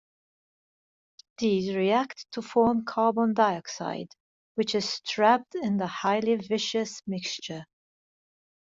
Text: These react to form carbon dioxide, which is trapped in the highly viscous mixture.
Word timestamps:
These 1.37 1.75
react 1.75 2.25
to 2.31 2.41
form 2.41 2.85
carbon 2.85 3.35
dioxide, 3.35 4.09
which 4.55 4.73
is 4.73 4.99
trapped 5.01 5.53
in 5.53 5.77
the 5.77 5.85
highly 5.85 6.37
viscous 6.37 7.03
mixture. 7.05 7.65